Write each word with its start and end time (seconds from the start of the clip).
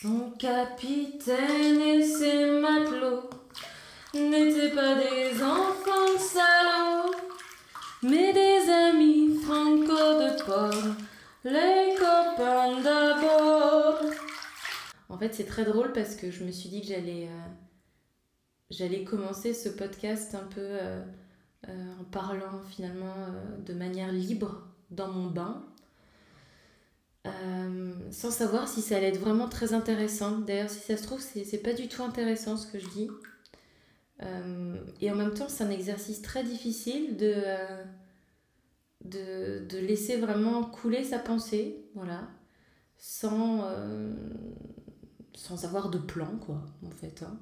Son 0.00 0.30
capitaine 0.38 1.80
et 1.80 2.04
ses 2.04 2.60
matelots 2.60 3.28
n'étaient 4.14 4.72
pas 4.72 4.94
des 4.94 5.42
enfants 5.42 6.16
salauds, 6.16 7.16
mais 8.04 8.32
des 8.32 8.70
amis 8.70 9.40
franco 9.42 9.96
de 9.96 10.44
port, 10.44 10.94
les 11.42 11.96
copains 11.96 12.80
d'abord. 12.80 13.98
En 15.08 15.18
fait, 15.18 15.34
c'est 15.34 15.46
très 15.46 15.64
drôle 15.64 15.92
parce 15.92 16.14
que 16.14 16.30
je 16.30 16.44
me 16.44 16.52
suis 16.52 16.68
dit 16.68 16.80
que 16.82 16.86
j'allais 16.86 17.28
euh, 18.70 19.04
commencer 19.04 19.52
ce 19.52 19.68
podcast 19.68 20.36
un 20.36 20.46
peu 20.46 20.60
euh, 20.60 21.02
euh, 21.68 21.92
en 22.00 22.04
parlant 22.04 22.60
finalement 22.70 23.16
de 23.66 23.74
manière 23.74 24.12
libre 24.12 24.62
dans 24.92 25.08
mon 25.08 25.26
bain. 25.28 25.64
Sans 28.10 28.30
savoir 28.30 28.68
si 28.68 28.80
ça 28.80 28.96
allait 28.96 29.08
être 29.08 29.20
vraiment 29.20 29.48
très 29.48 29.74
intéressant. 29.74 30.38
D'ailleurs, 30.38 30.70
si 30.70 30.80
ça 30.80 30.96
se 30.96 31.02
trouve, 31.02 31.20
c'est 31.20 31.62
pas 31.62 31.74
du 31.74 31.88
tout 31.88 32.02
intéressant 32.02 32.56
ce 32.56 32.66
que 32.66 32.78
je 32.78 32.88
dis. 32.88 33.10
et 35.00 35.10
en 35.10 35.14
même 35.14 35.34
temps, 35.34 35.48
c'est 35.48 35.64
un 35.64 35.70
exercice 35.70 36.22
très 36.22 36.42
difficile 36.42 37.16
de, 37.16 37.34
de, 39.04 39.66
de, 39.68 39.78
laisser 39.78 40.16
vraiment 40.16 40.64
couler 40.64 41.04
sa 41.04 41.18
pensée, 41.18 41.84
voilà, 41.94 42.28
sans, 42.96 43.64
sans 45.34 45.64
avoir 45.64 45.90
de 45.90 45.98
plan, 45.98 46.36
quoi, 46.38 46.62
en 46.86 46.90
fait. 46.90 47.22
Hein. 47.22 47.38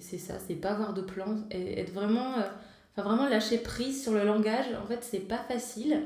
C'est 0.00 0.18
ça, 0.18 0.34
c'est 0.44 0.56
pas 0.56 0.70
avoir 0.70 0.92
de 0.92 1.02
plan, 1.02 1.44
être 1.50 1.92
vraiment, 1.92 2.38
euh, 2.38 2.48
enfin 2.92 3.02
vraiment 3.08 3.28
lâcher 3.28 3.58
prise 3.58 4.02
sur 4.02 4.12
le 4.12 4.24
langage, 4.24 4.66
en 4.82 4.86
fait, 4.86 5.04
c'est 5.04 5.20
pas 5.20 5.38
facile. 5.38 6.02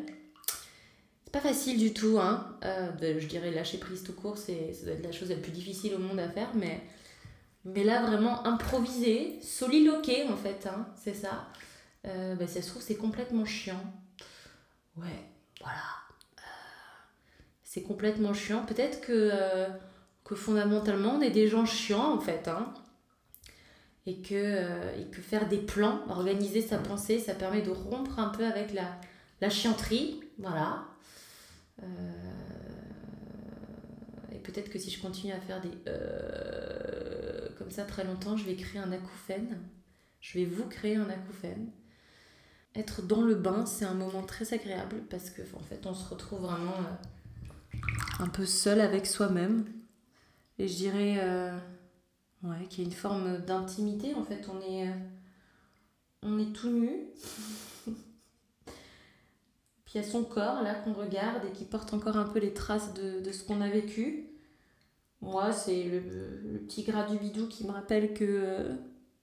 C'est 1.28 1.32
pas 1.32 1.40
facile 1.40 1.78
du 1.78 1.92
tout, 1.92 2.18
hein. 2.18 2.56
Euh, 2.64 3.18
je 3.18 3.26
dirais 3.26 3.50
lâcher 3.50 3.76
prise 3.76 4.02
tout 4.02 4.14
court, 4.14 4.38
c'est 4.38 4.72
ça 4.72 4.86
doit 4.86 4.94
être 4.94 5.04
la 5.04 5.12
chose 5.12 5.28
la 5.28 5.36
plus 5.36 5.52
difficile 5.52 5.94
au 5.94 5.98
monde 5.98 6.18
à 6.18 6.28
faire, 6.30 6.48
mais, 6.54 6.80
mais 7.66 7.84
là, 7.84 8.00
vraiment 8.00 8.46
improviser, 8.46 9.38
soliloquer, 9.42 10.24
en 10.24 10.38
fait, 10.38 10.66
hein, 10.66 10.86
c'est 10.96 11.12
ça. 11.12 11.48
Euh, 12.06 12.34
bah, 12.34 12.46
ça 12.46 12.62
se 12.62 12.70
trouve, 12.70 12.80
c'est 12.80 12.96
complètement 12.96 13.44
chiant. 13.44 13.82
Ouais, 14.96 15.22
voilà. 15.60 15.82
c'est 17.62 17.82
complètement 17.82 18.32
chiant. 18.32 18.64
Peut-être 18.64 19.02
que 19.02 19.30
que 20.24 20.34
fondamentalement 20.34 21.16
on 21.16 21.20
est 21.20 21.30
des 21.30 21.46
gens 21.46 21.66
chiants 21.66 22.14
en 22.14 22.20
fait. 22.20 22.48
Hein, 22.48 22.72
et, 24.06 24.22
que, 24.22 24.34
euh, 24.34 24.96
et 24.98 25.04
que 25.10 25.20
faire 25.20 25.46
des 25.46 25.58
plans, 25.58 26.00
organiser 26.08 26.62
sa 26.62 26.78
pensée, 26.78 27.18
ça 27.18 27.34
permet 27.34 27.60
de 27.60 27.70
rompre 27.70 28.18
un 28.18 28.30
peu 28.30 28.46
avec 28.46 28.72
la, 28.72 28.98
la 29.42 29.50
chianterie. 29.50 30.20
Voilà. 30.38 30.84
Euh, 31.82 31.86
et 34.32 34.38
peut-être 34.38 34.70
que 34.70 34.78
si 34.78 34.90
je 34.90 35.00
continue 35.00 35.32
à 35.32 35.40
faire 35.40 35.60
des 35.60 35.70
euh, 35.86 37.48
comme 37.58 37.70
ça 37.70 37.84
très 37.84 38.04
longtemps, 38.04 38.36
je 38.36 38.44
vais 38.44 38.56
créer 38.56 38.80
un 38.80 38.92
acouphène. 38.92 39.58
Je 40.20 40.38
vais 40.38 40.44
vous 40.44 40.64
créer 40.64 40.96
un 40.96 41.08
acouphène. 41.08 41.70
Être 42.74 43.02
dans 43.02 43.22
le 43.22 43.34
bain, 43.34 43.66
c'est 43.66 43.84
un 43.84 43.94
moment 43.94 44.22
très 44.22 44.52
agréable 44.54 45.02
parce 45.10 45.30
que 45.30 45.42
en 45.54 45.62
fait, 45.62 45.86
on 45.86 45.94
se 45.94 46.08
retrouve 46.08 46.42
vraiment 46.42 46.74
un 48.18 48.28
peu 48.28 48.46
seul 48.46 48.80
avec 48.80 49.06
soi-même. 49.06 49.64
Et 50.58 50.68
je 50.68 50.76
dirais 50.76 51.18
euh, 51.20 51.56
ouais, 52.42 52.66
qu'il 52.68 52.84
y 52.84 52.86
a 52.86 52.90
une 52.90 52.96
forme 52.96 53.38
d'intimité. 53.38 54.14
En 54.14 54.24
fait, 54.24 54.48
on 54.48 54.60
est, 54.60 54.88
euh, 54.88 54.92
on 56.22 56.38
est 56.38 56.52
tout 56.52 56.70
nu. 56.70 56.90
Puis 59.88 59.98
il 59.98 60.02
y 60.02 60.04
a 60.04 60.08
son 60.08 60.22
corps 60.22 60.62
là 60.62 60.74
qu'on 60.74 60.92
regarde 60.92 61.46
et 61.46 61.52
qui 61.52 61.64
porte 61.64 61.94
encore 61.94 62.18
un 62.18 62.26
peu 62.28 62.40
les 62.40 62.52
traces 62.52 62.92
de, 62.92 63.32
ce 63.32 63.42
qu'on 63.42 63.62
a 63.62 63.70
vécu. 63.70 64.28
Moi, 65.22 65.50
c'est 65.52 65.82
le, 65.82 66.58
petit 66.58 66.82
gras 66.82 67.06
du 67.06 67.16
bidou 67.16 67.48
qui 67.48 67.66
me 67.66 67.72
rappelle 67.72 68.12
que 68.12 68.24
euh, 68.24 68.74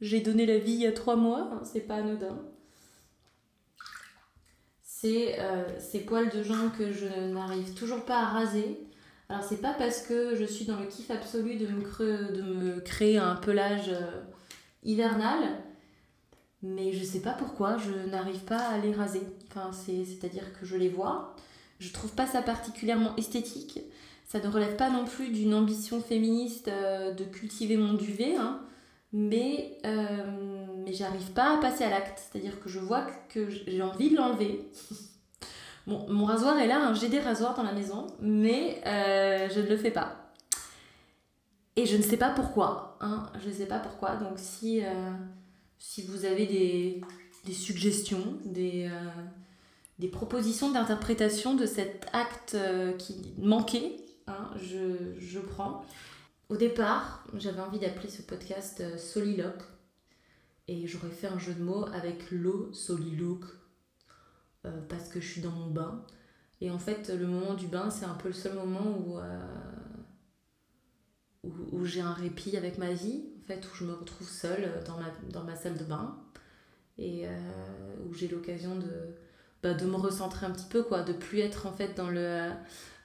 j'ai 0.02 0.22
donné 0.22 0.48
la 0.48 0.58
vie 0.58 0.74
il 0.74 0.82
y 0.82 0.88
a 0.88 0.92
trois 0.92 1.18
mois. 1.18 1.52
Hein, 1.54 1.62
c'est 1.64 1.82
pas 1.82 1.98
anodin. 1.98 2.42
C'est 4.82 5.38
ces 5.78 6.00
poils 6.00 6.32
de 6.32 6.42
jambes 6.42 6.72
que 6.76 6.92
je 6.92 7.06
n'arrive 7.06 7.76
toujours 7.76 8.04
pas 8.06 8.22
à 8.22 8.26
raser. 8.26 8.86
Alors 9.30 9.44
c'est 9.44 9.62
pas 9.62 9.74
parce 9.74 10.02
que 10.02 10.36
je 10.36 10.46
suis 10.46 10.66
dans 10.66 10.80
le 10.80 10.86
kiff 10.86 11.10
absolu 11.10 11.56
de 11.56 11.68
me, 11.68 12.32
de 12.32 12.42
me 12.42 12.80
créer 12.82 13.18
un 13.18 13.36
pelage 13.36 13.90
euh, 13.90 14.22
hivernal, 14.84 15.40
mais 16.66 16.94
je 16.94 17.04
sais 17.04 17.22
pas 17.22 17.34
pourquoi 17.34 17.78
je 17.78 18.10
n'arrive 18.10 18.44
pas 18.44 18.58
à 18.58 18.78
les 18.80 18.92
raser. 18.92 19.22
Enfin, 19.50 19.72
c'est-à-dire 19.72 20.52
que 20.60 20.66
je 20.66 20.76
les 20.76 20.90
vois, 20.90 21.36
je 21.80 21.92
trouve 21.94 22.12
pas 22.12 22.26
ça 22.26 22.42
particulièrement 22.42 23.16
esthétique. 23.18 23.80
Ça 24.26 24.40
ne 24.40 24.48
relève 24.48 24.76
pas 24.76 24.90
non 24.90 25.06
plus 25.06 25.30
d'une 25.30 25.54
ambition 25.54 26.02
féministe 26.02 26.68
euh, 26.68 27.14
de 27.14 27.24
cultiver 27.24 27.78
mon 27.78 27.94
duvet, 27.94 28.36
hein, 28.36 28.60
mais, 29.14 29.78
euh, 29.86 30.66
mais 30.84 30.94
j'arrive 30.94 31.32
pas 31.32 31.56
à 31.56 31.58
passer 31.58 31.84
à 31.84 31.92
l'acte. 31.92 32.20
C'est-à-dire 32.20 32.60
que 32.60 32.68
je 32.68 32.80
vois 32.80 33.06
que 33.30 33.48
j'ai 33.50 33.82
envie 33.84 34.10
de 34.10 34.16
l'enlever. 34.16 34.68
Mon 35.88 36.26
rasoir 36.26 36.58
est 36.58 36.66
là, 36.66 36.84
hein. 36.84 36.94
j'ai 36.96 37.10
des 37.10 37.20
rasoirs 37.20 37.54
dans 37.54 37.62
la 37.62 37.72
maison, 37.72 38.08
mais 38.20 38.82
euh, 38.88 39.48
je 39.54 39.60
ne 39.60 39.68
le 39.68 39.78
fais 39.78 39.92
pas. 39.92 40.34
Et 41.76 41.86
je 41.86 41.96
ne 41.96 42.02
sais 42.02 42.18
pas 42.18 42.32
pourquoi. 42.32 42.98
Hein, 43.02 43.30
je 43.40 43.50
ne 43.50 43.54
sais 43.54 43.68
pas 43.68 43.78
pourquoi. 43.78 44.16
Donc 44.16 44.34
si, 44.38 44.82
si 45.88 46.02
vous 46.02 46.26
avez 46.26 46.46
des, 46.48 47.54
suggestions, 47.54 48.40
des, 48.44 48.90
euh, 48.92 49.10
des 50.00 50.08
propositions 50.08 50.72
d'interprétation 50.72 51.56
de 51.56 51.66
cet 51.66 52.08
acte 52.12 52.58
qui 52.98 53.34
manquait, 53.38 53.98
hein, 54.28 54.50
je, 54.58 55.14
je, 55.20 55.40
prends. 55.40 55.86
Au 56.50 56.58
départ, 56.58 57.26
j'avais 57.36 57.62
envie 57.62 57.80
d'appeler 57.80 58.10
ce 58.10 58.24
podcast 58.24 58.98
Soliloque. 58.98 59.64
Et 60.68 60.88
j'aurais 60.88 61.12
fait 61.12 61.28
un 61.28 61.38
jeu 61.38 61.54
de 61.54 61.64
mots 61.64 61.86
avec 61.94 62.32
l'eau 62.32 62.74
soliloque 62.74 63.46
euh, 64.66 64.82
parce 64.90 65.10
que 65.10 65.22
je 65.22 65.32
suis 65.32 65.42
dans 65.42 65.52
mon 65.52 65.70
bain. 65.70 66.04
Et 66.62 66.72
en 66.72 66.80
fait, 66.80 67.10
le 67.10 67.28
moment 67.28 67.54
du 67.54 67.68
bain, 67.68 67.92
c'est 67.92 68.06
un 68.06 68.16
peu 68.16 68.30
le 68.30 68.34
seul 68.34 68.56
moment 68.56 68.98
où, 68.98 69.20
euh, 69.20 69.40
où, 71.44 71.86
j'ai 71.86 72.02
un 72.02 72.14
répit 72.14 72.58
avec 72.58 72.80
ma 72.80 72.94
vie, 72.94 73.26
où 73.54 73.76
je 73.76 73.86
me 73.86 73.94
retrouve 73.94 74.28
seule 74.28 74.72
dans 74.86 74.98
ma, 74.98 75.12
dans 75.32 75.44
ma 75.44 75.56
salle 75.56 75.78
de 75.78 75.84
bain 75.84 76.18
et 76.98 77.28
euh, 77.28 77.30
où 78.08 78.14
j'ai 78.14 78.28
l'occasion 78.28 78.76
de, 78.76 78.92
bah, 79.62 79.74
de 79.74 79.86
me 79.86 79.96
recentrer 79.96 80.46
un 80.46 80.52
petit 80.52 80.68
peu, 80.70 80.84
quoi, 80.84 81.04
de 81.04 81.14
plus 81.14 81.40
être 81.40 81.68
en 81.68 81.74
fait 81.74 81.96
dans, 81.96 82.10
le, 82.10 82.50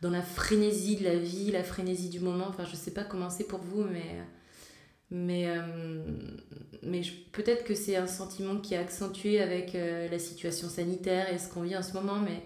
dans 0.00 0.10
la 0.10 0.22
frénésie 0.22 0.96
de 0.96 1.04
la 1.04 1.16
vie, 1.16 1.50
la 1.50 1.64
frénésie 1.64 2.08
du 2.08 2.20
moment. 2.20 2.46
Enfin, 2.48 2.64
je 2.64 2.76
sais 2.76 2.92
pas 2.92 3.04
comment 3.04 3.30
c'est 3.30 3.44
pour 3.44 3.60
vous, 3.60 3.84
mais 3.84 4.16
mais, 5.12 5.48
euh, 5.48 6.04
mais 6.84 7.02
peut-être 7.32 7.64
que 7.64 7.74
c'est 7.74 7.96
un 7.96 8.06
sentiment 8.06 8.58
qui 8.58 8.74
est 8.74 8.78
accentué 8.78 9.40
avec 9.40 9.74
euh, 9.74 10.08
la 10.08 10.20
situation 10.20 10.68
sanitaire 10.68 11.32
et 11.32 11.38
ce 11.38 11.48
qu'on 11.48 11.62
vit 11.62 11.76
en 11.76 11.82
ce 11.82 11.94
moment, 11.94 12.20
mais 12.20 12.42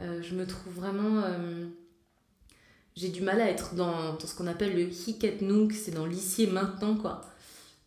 euh, 0.00 0.22
je 0.22 0.34
me 0.34 0.46
trouve 0.46 0.72
vraiment... 0.72 1.22
j'ai 2.96 3.08
du 3.08 3.22
mal 3.22 3.40
à 3.40 3.48
être 3.48 3.74
dans, 3.74 4.18
ce 4.18 4.34
qu'on 4.34 4.46
appelle 4.46 4.74
le 4.74 4.82
hic 4.82 5.24
nunc, 5.42 5.72
c'est 5.72 5.92
dans 5.92 6.06
l'ici 6.06 6.46
maintenant, 6.46 6.96
quoi. 6.96 7.22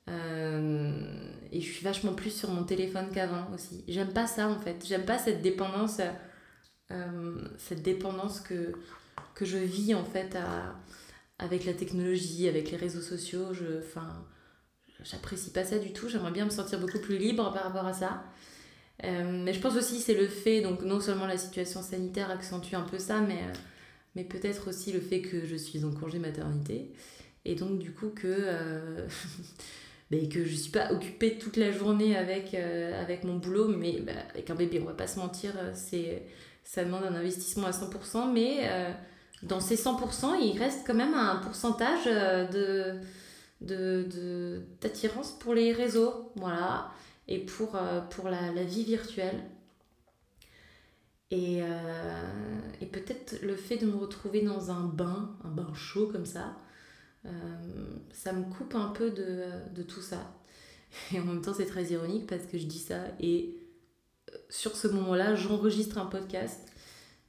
et 0.08 1.62
je 1.62 1.72
suis 1.72 1.84
vachement 1.84 2.14
plus 2.14 2.32
sur 2.32 2.50
mon 2.50 2.64
téléphone 2.64 3.08
qu'avant 3.14 3.48
aussi. 3.54 3.84
J'aime 3.88 4.14
pas 4.14 4.28
ça, 4.28 4.48
en 4.48 4.60
fait. 4.60 4.84
J'aime 4.88 5.06
pas 5.06 5.18
cette 5.18 5.42
dépendance, 5.42 6.02
cette 7.58 7.84
dépendance 7.84 8.40
que, 8.40 8.74
que 9.36 9.46
je 9.46 9.58
vis, 9.58 9.94
en 9.94 10.06
fait, 10.06 10.38
avec 11.40 11.66
la 11.66 11.74
technologie, 11.74 12.48
avec 12.48 12.72
les 12.72 12.78
réseaux 12.78 13.02
sociaux, 13.02 13.54
je, 13.54 13.80
enfin, 13.80 14.26
j'apprécie 15.04 15.52
pas 15.52 15.64
ça 15.64 15.78
du 15.78 15.94
tout. 15.94 16.10
J'aimerais 16.10 16.32
bien 16.32 16.46
me 16.46 16.50
sentir 16.50 16.80
beaucoup 16.80 17.00
plus 17.00 17.18
libre 17.18 17.52
par 17.54 17.64
rapport 17.64 17.86
à 17.86 17.94
ça. 17.94 18.24
Euh, 19.04 19.44
mais 19.44 19.54
je 19.54 19.60
pense 19.60 19.76
aussi 19.76 20.00
c'est 20.00 20.14
le 20.14 20.28
fait, 20.28 20.62
donc 20.62 20.82
non 20.84 21.00
seulement 21.00 21.26
la 21.26 21.38
situation 21.38 21.82
sanitaire 21.82 22.30
accentue 22.30 22.76
un 22.76 22.84
peu 22.84 23.00
ça, 23.00 23.20
mais, 23.20 23.42
euh, 23.42 23.54
mais 24.16 24.24
peut-être 24.24 24.70
aussi 24.70 24.92
le 24.92 25.00
fait 25.00 25.22
que 25.22 25.46
je 25.46 25.56
suis 25.56 25.84
en 25.86 25.92
congé 25.92 26.20
maternité. 26.20 26.92
Et 27.46 27.56
donc 27.56 27.80
du 27.80 27.92
coup 27.92 28.10
que, 28.10 28.28
euh, 28.28 29.08
ben, 30.12 30.30
que 30.30 30.46
je 30.46 30.56
suis 30.56 30.72
pas 30.72 30.92
occupée 30.92 31.38
toute 31.38 31.58
la 31.58 31.72
journée 31.72 32.16
avec, 32.16 32.54
avec 32.54 33.24
mon 33.24 33.38
boulot, 33.38 33.68
mais 33.68 34.00
ben, 34.00 34.16
avec 34.32 34.50
un 34.50 34.56
bébé, 34.56 34.80
on 34.82 34.86
va 34.86 34.94
pas 34.94 35.08
se 35.08 35.20
mentir, 35.20 35.54
c'est, 35.74 36.24
ça 36.64 36.84
demande 36.84 37.04
un 37.04 37.16
investissement 37.16 37.68
à 37.68 37.72
100%, 37.72 38.32
mais 38.32 38.70
dans 39.44 39.60
ces 39.60 39.76
100%, 39.76 40.40
il 40.42 40.58
reste 40.58 40.88
quand 40.88 40.94
même 40.94 41.14
un 41.14 41.36
pourcentage 41.38 42.08
euh, 42.08 43.00
de, 43.62 44.64
d'attirance 44.82 45.32
pour 45.32 45.54
les 45.54 45.74
réseaux, 45.74 46.32
voilà, 46.36 46.92
et 47.28 47.40
pour, 47.40 47.76
euh, 47.76 48.02
pour 48.02 48.30
la, 48.30 48.64
vie 48.64 48.84
virtuelle. 48.84 49.44
Et, 51.30 51.62
euh, 51.62 52.53
et 52.84 52.86
peut-être 52.86 53.42
le 53.42 53.56
fait 53.56 53.78
de 53.78 53.86
me 53.86 53.96
retrouver 53.96 54.42
dans 54.42 54.70
un 54.70 54.84
bain, 54.84 55.38
un 55.46 55.50
bain 55.50 55.74
chaud 55.74 56.10
comme 56.12 56.26
ça, 56.26 56.58
ça 58.12 58.34
me 58.34 58.44
coupe 58.54 58.76
un 58.76 58.90
peu 58.90 59.10
de, 59.10 59.84
tout 59.84 60.02
ça. 60.02 60.36
Et 61.14 61.20
en 61.20 61.24
même 61.24 61.42
temps, 61.42 61.54
c'est 61.54 61.66
très 61.66 61.86
ironique 61.86 62.28
parce 62.28 62.44
que 62.46 62.58
je 62.58 62.66
dis 62.66 62.80
ça 62.80 62.98
et 63.22 63.58
sur 64.50 64.76
ce 64.76 64.90
moment-là, 64.90 65.36
j'enregistre 65.36 65.98
un 65.98 66.08
podcast 66.08 66.60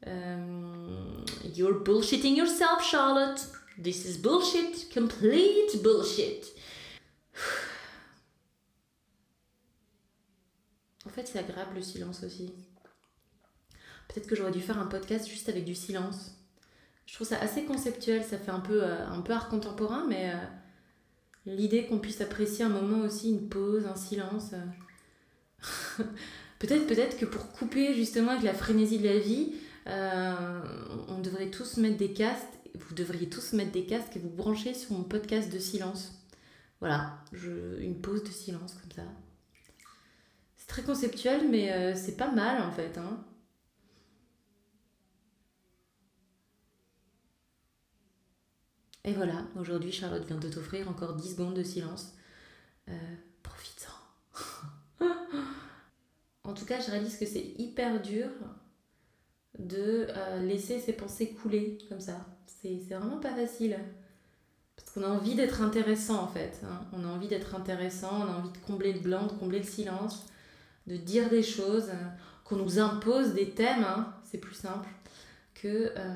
euh, 0.06 1.24
you're 1.54 1.82
bullshitting 1.82 2.36
yourself, 2.36 2.82
Charlotte. 2.82 3.40
This 3.82 4.04
is 4.04 4.18
bullshit, 4.18 4.92
complete 4.92 5.82
bullshit. 5.82 6.44
En 11.06 11.10
fait, 11.10 11.28
c'est 11.28 11.38
agréable 11.38 11.76
le 11.76 11.82
silence 11.82 12.24
aussi. 12.24 12.50
Peut-être 14.08 14.26
que 14.26 14.36
j'aurais 14.36 14.52
dû 14.52 14.60
faire 14.60 14.78
un 14.78 14.86
podcast 14.86 15.28
juste 15.28 15.48
avec 15.48 15.64
du 15.64 15.74
silence. 15.74 16.34
Je 17.06 17.14
trouve 17.14 17.26
ça 17.26 17.38
assez 17.40 17.64
conceptuel, 17.64 18.24
ça 18.24 18.38
fait 18.38 18.50
un 18.50 18.60
peu, 18.60 18.82
euh, 18.82 19.06
un 19.06 19.20
peu 19.20 19.32
art 19.32 19.48
contemporain, 19.48 20.06
mais 20.08 20.30
euh, 20.30 20.36
l'idée 21.46 21.86
qu'on 21.86 21.98
puisse 21.98 22.20
apprécier 22.20 22.64
un 22.64 22.70
moment 22.70 23.04
aussi, 23.04 23.30
une 23.30 23.48
pause, 23.48 23.86
un 23.86 23.96
silence. 23.96 24.52
euh. 24.54 26.02
peut-être, 26.58 26.86
peut-être 26.86 27.18
que 27.18 27.26
pour 27.26 27.52
couper 27.52 27.94
justement 27.94 28.32
avec 28.32 28.42
la 28.42 28.54
frénésie 28.54 28.98
de 28.98 29.08
la 29.08 29.18
vie, 29.18 29.52
on 29.86 31.20
devrait 31.20 31.50
tous 31.50 31.76
mettre 31.76 31.98
des 31.98 32.12
casques, 32.14 32.48
vous 32.74 32.94
devriez 32.94 33.28
tous 33.28 33.52
mettre 33.52 33.72
des 33.72 33.84
casques 33.84 34.16
et 34.16 34.18
vous 34.18 34.30
brancher 34.30 34.72
sur 34.72 34.92
mon 34.92 35.04
podcast 35.04 35.52
de 35.52 35.58
silence. 35.58 36.12
Voilà, 36.80 37.18
une 37.80 38.00
pause 38.00 38.24
de 38.24 38.30
silence 38.30 38.74
comme 38.74 38.92
ça. 38.92 39.02
C'est 40.56 40.66
très 40.66 40.82
conceptuel, 40.82 41.48
mais 41.50 41.94
c'est 41.94 42.16
pas 42.16 42.30
mal 42.30 42.62
en 42.62 42.72
fait. 42.72 42.96
Hein. 42.98 43.24
Et 49.04 49.12
voilà, 49.12 49.44
aujourd'hui 49.60 49.92
Charlotte 49.92 50.24
vient 50.26 50.38
de 50.38 50.48
t'offrir 50.48 50.88
encore 50.88 51.14
10 51.14 51.32
secondes 51.32 51.54
de 51.54 51.62
silence. 51.62 52.14
Euh, 52.88 52.92
Profites-en. 53.42 55.04
en 56.44 56.54
tout 56.54 56.64
cas, 56.64 56.80
je 56.80 56.90
réalise 56.90 57.18
que 57.18 57.26
c'est 57.26 57.54
hyper 57.58 58.00
dur 58.00 58.28
de 59.58 60.06
euh, 60.08 60.40
laisser 60.40 60.80
ses 60.80 60.94
pensées 60.94 61.30
couler 61.30 61.78
comme 61.88 62.00
ça. 62.00 62.26
C'est 62.46 62.76
vraiment 62.88 63.18
pas 63.18 63.34
facile. 63.34 63.78
Parce 64.74 64.90
qu'on 64.90 65.02
a 65.02 65.08
envie 65.08 65.34
d'être 65.34 65.60
intéressant 65.60 66.22
en 66.22 66.28
fait. 66.28 66.60
hein. 66.64 66.80
On 66.92 67.04
a 67.04 67.08
envie 67.08 67.28
d'être 67.28 67.54
intéressant, 67.54 68.22
on 68.22 68.32
a 68.32 68.36
envie 68.36 68.50
de 68.50 68.58
combler 68.66 68.92
le 68.92 69.00
blanc, 69.00 69.26
de 69.26 69.32
combler 69.32 69.58
le 69.58 69.66
silence, 69.66 70.24
de 70.86 70.96
dire 70.96 71.28
des 71.28 71.42
choses, 71.42 71.90
euh, 71.90 72.08
qu'on 72.44 72.56
nous 72.56 72.78
impose 72.78 73.34
des 73.34 73.50
thèmes, 73.50 73.84
hein. 73.84 74.14
c'est 74.24 74.38
plus 74.38 74.54
simple 74.54 74.88
euh, 75.68 76.14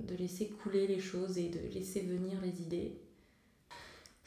de 0.00 0.14
laisser 0.16 0.48
couler 0.48 0.86
les 0.86 1.00
choses 1.00 1.38
et 1.38 1.48
de 1.48 1.72
laisser 1.72 2.00
venir 2.00 2.38
les 2.42 2.62
idées. 2.62 3.00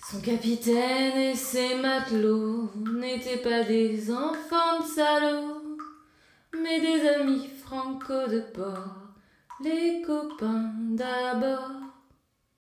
Son 0.10 0.20
capitaine 0.20 1.18
et 1.18 1.36
ses 1.36 1.76
matelots 1.76 2.70
n'étaient 2.94 3.38
pas 3.38 3.64
des 3.64 4.12
enfants 4.12 4.82
de 4.82 4.88
salauds, 4.88 5.78
mais 6.54 6.82
des 6.82 7.08
amis 7.08 7.48
franco 7.64 8.28
de 8.28 8.42
port, 8.54 9.14
les 9.64 10.02
copains 10.02 10.74
d'abord. 10.92 11.83